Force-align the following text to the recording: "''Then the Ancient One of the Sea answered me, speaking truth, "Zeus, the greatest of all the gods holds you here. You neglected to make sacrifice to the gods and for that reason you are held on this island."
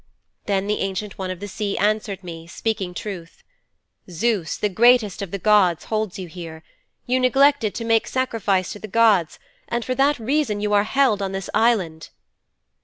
"''Then 0.47 0.65
the 0.65 0.79
Ancient 0.79 1.19
One 1.19 1.29
of 1.29 1.39
the 1.39 1.47
Sea 1.47 1.77
answered 1.77 2.23
me, 2.23 2.47
speaking 2.47 2.95
truth, 2.95 3.43
"Zeus, 4.09 4.57
the 4.57 4.67
greatest 4.67 5.21
of 5.21 5.29
all 5.29 5.31
the 5.33 5.37
gods 5.37 5.83
holds 5.83 6.17
you 6.17 6.27
here. 6.27 6.63
You 7.05 7.19
neglected 7.19 7.75
to 7.75 7.85
make 7.85 8.07
sacrifice 8.07 8.71
to 8.73 8.79
the 8.79 8.87
gods 8.87 9.37
and 9.67 9.85
for 9.85 9.93
that 9.93 10.17
reason 10.17 10.59
you 10.59 10.73
are 10.73 10.85
held 10.85 11.21
on 11.21 11.33
this 11.33 11.51
island." 11.53 12.09